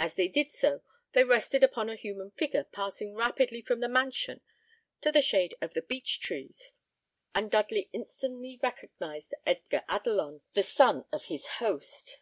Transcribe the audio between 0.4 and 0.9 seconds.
so,